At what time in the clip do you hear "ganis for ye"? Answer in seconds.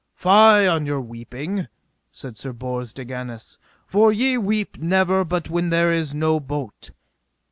3.05-4.35